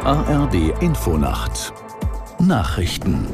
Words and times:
Die 0.00 0.06
ARD 0.06 0.82
Infonacht 0.82 1.74
Nachrichten 2.38 3.26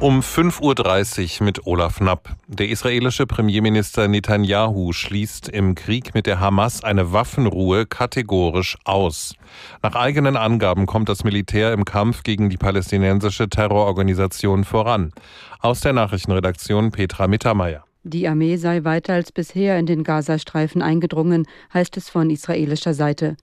um 0.00 0.20
5.30 0.20 1.40
Uhr 1.40 1.44
mit 1.44 1.66
Olaf 1.66 1.98
Knapp. 1.98 2.34
Der 2.48 2.70
israelische 2.70 3.26
Premierminister 3.26 4.08
Netanyahu 4.08 4.94
schließt 4.94 5.50
im 5.50 5.74
Krieg 5.74 6.14
mit 6.14 6.26
der 6.26 6.40
Hamas 6.40 6.82
eine 6.82 7.12
Waffenruhe 7.12 7.84
kategorisch 7.84 8.78
aus. 8.84 9.34
Nach 9.82 9.94
eigenen 9.94 10.36
Angaben 10.36 10.86
kommt 10.86 11.10
das 11.10 11.24
Militär 11.24 11.74
im 11.74 11.84
Kampf 11.84 12.22
gegen 12.22 12.48
die 12.48 12.56
palästinensische 12.56 13.50
Terrororganisation 13.50 14.64
voran. 14.64 15.12
Aus 15.60 15.80
der 15.80 15.92
Nachrichtenredaktion 15.92 16.90
Petra 16.90 17.26
Mittermeier. 17.26 17.84
Die 18.08 18.28
Armee 18.28 18.56
sei 18.56 18.84
weiter 18.84 19.14
als 19.14 19.32
bisher 19.32 19.78
in 19.78 19.84
den 19.84 20.04
Gazastreifen 20.04 20.80
eingedrungen, 20.80 21.44
heißt 21.74 21.96
es 21.96 22.08
von 22.08 22.30
israelischer 22.30 22.94
Seite. 22.94 23.36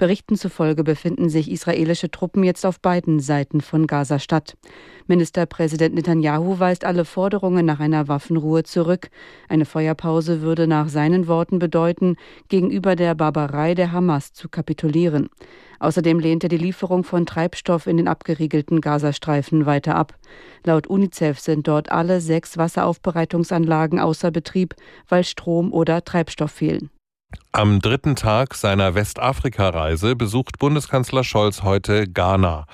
Berichten 0.00 0.36
zufolge 0.36 0.82
befinden 0.82 1.28
sich 1.28 1.50
israelische 1.50 2.10
Truppen 2.10 2.42
jetzt 2.42 2.64
auf 2.64 2.80
beiden 2.80 3.20
Seiten 3.20 3.60
von 3.60 3.86
Gaza-Stadt. 3.86 4.56
Ministerpräsident 5.08 5.94
Netanyahu 5.94 6.58
weist 6.58 6.86
alle 6.86 7.04
Forderungen 7.04 7.66
nach 7.66 7.80
einer 7.80 8.08
Waffenruhe 8.08 8.62
zurück. 8.62 9.10
Eine 9.46 9.66
Feuerpause 9.66 10.40
würde 10.40 10.66
nach 10.66 10.88
seinen 10.88 11.28
Worten 11.28 11.58
bedeuten, 11.58 12.16
gegenüber 12.48 12.96
der 12.96 13.14
Barbarei 13.14 13.74
der 13.74 13.92
Hamas 13.92 14.32
zu 14.32 14.48
kapitulieren. 14.48 15.28
Außerdem 15.80 16.18
lehnt 16.18 16.44
er 16.44 16.48
die 16.48 16.56
Lieferung 16.56 17.04
von 17.04 17.26
Treibstoff 17.26 17.86
in 17.86 17.98
den 17.98 18.08
abgeriegelten 18.08 18.80
Gazastreifen 18.80 19.66
weiter 19.66 19.96
ab. 19.96 20.14
Laut 20.64 20.86
UNICEF 20.86 21.38
sind 21.38 21.68
dort 21.68 21.92
alle 21.92 22.22
sechs 22.22 22.56
Wasseraufbereitungsanlagen 22.56 24.00
außer 24.00 24.30
Betrieb, 24.30 24.74
weil 25.10 25.24
Strom 25.24 25.74
oder 25.74 26.02
Treibstoff 26.02 26.52
fehlen. 26.52 26.88
Am 27.52 27.80
dritten 27.80 28.16
Tag 28.16 28.54
seiner 28.54 28.94
Westafrika-Reise 28.94 30.16
besucht 30.16 30.58
Bundeskanzler 30.58 31.24
Scholz 31.24 31.62
heute 31.62 32.06
Ghana. 32.06 32.64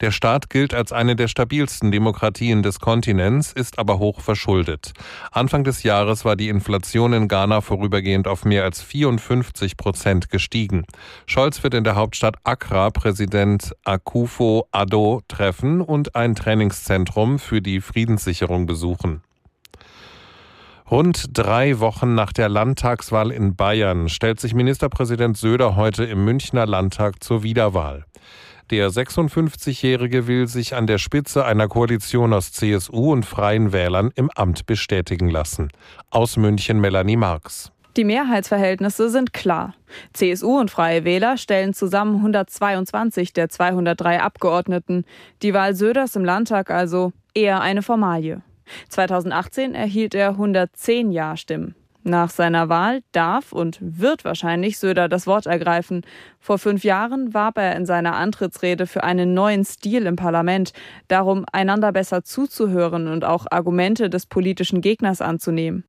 Der 0.00 0.12
Staat 0.12 0.48
gilt 0.48 0.72
als 0.72 0.92
eine 0.92 1.14
der 1.14 1.28
stabilsten 1.28 1.90
Demokratien 1.90 2.62
des 2.62 2.78
Kontinents, 2.78 3.52
ist 3.52 3.78
aber 3.80 3.98
hoch 3.98 4.20
verschuldet. 4.20 4.92
Anfang 5.30 5.64
des 5.64 5.82
Jahres 5.82 6.24
war 6.24 6.36
die 6.36 6.48
Inflation 6.48 7.12
in 7.12 7.28
Ghana 7.28 7.60
vorübergehend 7.60 8.28
auf 8.28 8.44
mehr 8.44 8.62
als 8.62 8.80
54 8.80 9.76
Prozent 9.76 10.30
gestiegen. 10.30 10.84
Scholz 11.26 11.62
wird 11.62 11.74
in 11.74 11.84
der 11.84 11.96
Hauptstadt 11.96 12.36
Accra 12.44 12.90
Präsident 12.90 13.74
Akufo 13.84 14.68
Addo 14.70 15.22
treffen 15.28 15.80
und 15.80 16.14
ein 16.14 16.34
Trainingszentrum 16.34 17.40
für 17.40 17.60
die 17.60 17.82
Friedenssicherung 17.82 18.64
besuchen. 18.64 19.22
Rund 20.90 21.38
drei 21.38 21.78
Wochen 21.78 22.16
nach 22.16 22.32
der 22.32 22.48
Landtagswahl 22.48 23.30
in 23.30 23.54
Bayern 23.54 24.08
stellt 24.08 24.40
sich 24.40 24.54
Ministerpräsident 24.54 25.36
Söder 25.36 25.76
heute 25.76 26.02
im 26.02 26.24
Münchner 26.24 26.66
Landtag 26.66 27.22
zur 27.22 27.44
Wiederwahl. 27.44 28.06
Der 28.70 28.90
56-Jährige 28.90 30.26
will 30.26 30.48
sich 30.48 30.74
an 30.74 30.88
der 30.88 30.98
Spitze 30.98 31.44
einer 31.44 31.68
Koalition 31.68 32.32
aus 32.32 32.50
CSU 32.50 33.12
und 33.12 33.24
Freien 33.24 33.72
Wählern 33.72 34.10
im 34.16 34.30
Amt 34.34 34.66
bestätigen 34.66 35.30
lassen. 35.30 35.70
Aus 36.10 36.36
München 36.36 36.80
Melanie 36.80 37.16
Marx. 37.16 37.70
Die 37.96 38.04
Mehrheitsverhältnisse 38.04 39.10
sind 39.10 39.32
klar. 39.32 39.74
CSU 40.12 40.58
und 40.58 40.72
Freie 40.72 41.04
Wähler 41.04 41.36
stellen 41.36 41.72
zusammen 41.72 42.16
122 42.16 43.32
der 43.32 43.48
203 43.48 44.20
Abgeordneten. 44.22 45.04
Die 45.42 45.54
Wahl 45.54 45.76
Söders 45.76 46.16
im 46.16 46.24
Landtag 46.24 46.68
also 46.68 47.12
eher 47.32 47.60
eine 47.60 47.82
Formalie. 47.82 48.42
2018 48.88 49.74
erhielt 49.74 50.14
er 50.14 50.30
110 50.30 51.10
Ja-Stimmen. 51.10 51.74
Nach 52.02 52.30
seiner 52.30 52.70
Wahl 52.70 53.02
darf 53.12 53.52
und 53.52 53.78
wird 53.80 54.24
wahrscheinlich 54.24 54.78
Söder 54.78 55.08
das 55.08 55.26
Wort 55.26 55.44
ergreifen. 55.44 56.00
Vor 56.38 56.58
fünf 56.58 56.82
Jahren 56.82 57.34
warb 57.34 57.58
er 57.58 57.76
in 57.76 57.84
seiner 57.84 58.16
Antrittsrede 58.16 58.86
für 58.86 59.04
einen 59.04 59.34
neuen 59.34 59.66
Stil 59.66 60.06
im 60.06 60.16
Parlament, 60.16 60.72
darum 61.08 61.44
einander 61.52 61.92
besser 61.92 62.24
zuzuhören 62.24 63.06
und 63.06 63.24
auch 63.24 63.46
Argumente 63.50 64.08
des 64.08 64.24
politischen 64.24 64.80
Gegners 64.80 65.20
anzunehmen. 65.20 65.84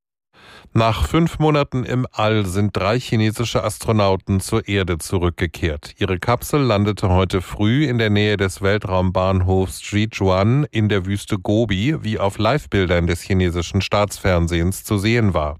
Nach 0.74 1.06
fünf 1.06 1.38
Monaten 1.38 1.84
im 1.84 2.06
All 2.12 2.46
sind 2.46 2.74
drei 2.74 2.98
chinesische 2.98 3.62
Astronauten 3.62 4.40
zur 4.40 4.66
Erde 4.68 4.96
zurückgekehrt. 4.96 5.94
Ihre 5.98 6.18
Kapsel 6.18 6.62
landete 6.62 7.10
heute 7.10 7.42
früh 7.42 7.84
in 7.84 7.98
der 7.98 8.08
Nähe 8.08 8.38
des 8.38 8.62
Weltraumbahnhofs 8.62 9.80
Zhejiang 9.80 10.64
in 10.70 10.88
der 10.88 11.04
Wüste 11.04 11.38
Gobi, 11.38 11.96
wie 12.02 12.18
auf 12.18 12.38
Livebildern 12.38 13.06
des 13.06 13.20
chinesischen 13.20 13.82
Staatsfernsehens 13.82 14.84
zu 14.84 14.96
sehen 14.96 15.34
war. 15.34 15.58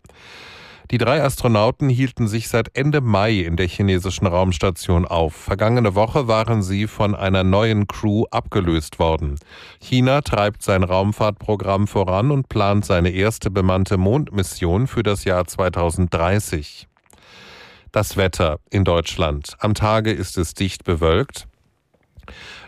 Die 0.93 0.99
drei 0.99 1.23
Astronauten 1.23 1.89
hielten 1.89 2.29
sich 2.29 2.49
seit 2.49 2.77
Ende 2.77 3.01
Mai 3.01 3.39
in 3.39 3.57
der 3.57 3.67
chinesischen 3.67 4.27
Raumstation 4.27 5.07
auf. 5.07 5.35
Vergangene 5.35 5.95
Woche 5.95 6.29
waren 6.29 6.63
sie 6.63 6.87
von 6.87 7.15
einer 7.15 7.45
neuen 7.45 7.87
Crew 7.87 8.25
abgelöst 8.31 8.99
worden. 8.99 9.39
China 9.81 10.21
treibt 10.21 10.63
sein 10.63 10.83
Raumfahrtprogramm 10.83 11.87
voran 11.87 12.31
und 12.31 12.51
plant 12.51 12.85
seine 12.85 13.09
erste 13.09 13.51
bemannte 13.51 13.97
Mondmission 13.97 14.87
für 14.87 15.03
das 15.03 15.25
Jahr 15.25 15.47
2030. 15.47 16.89
Das 17.91 18.19
Wetter 18.19 18.59
in 18.69 18.85
Deutschland. 18.85 19.55
Am 19.61 19.73
Tage 19.73 20.13
ist 20.13 20.37
es 20.37 20.53
dicht 20.53 20.85
bewölkt. 20.85 21.49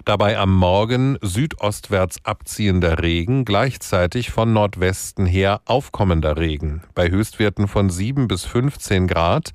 Dabei 0.04 0.36
am 0.36 0.54
Morgen 0.54 1.16
südostwärts 1.22 2.18
abziehender 2.24 3.02
Regen, 3.02 3.46
gleichzeitig 3.46 4.30
von 4.30 4.52
Nordwesten 4.52 5.24
her 5.24 5.62
aufkommender 5.64 6.36
Regen. 6.36 6.82
Bei 6.94 7.08
Höchstwerten 7.08 7.68
von 7.68 7.88
7 7.88 8.28
bis 8.28 8.44
15 8.44 9.06
Grad 9.06 9.52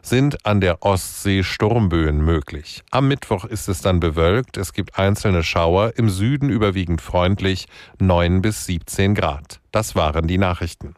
sind 0.00 0.46
an 0.46 0.62
der 0.62 0.82
Ostsee 0.82 1.42
Sturmböen 1.42 2.24
möglich. 2.24 2.82
Am 2.90 3.08
Mittwoch 3.08 3.44
ist 3.44 3.68
es 3.68 3.82
dann 3.82 4.00
bewölkt, 4.00 4.56
es 4.56 4.72
gibt 4.72 4.98
einzelne 4.98 5.42
Schauer, 5.42 5.92
im 5.96 6.08
Süden 6.08 6.48
überwiegend 6.48 7.02
freundlich 7.02 7.68
9 7.98 8.40
bis 8.40 8.64
17 8.64 9.14
Grad. 9.14 9.60
Das 9.70 9.96
waren 9.96 10.26
die 10.26 10.38
Nachrichten. 10.38 10.94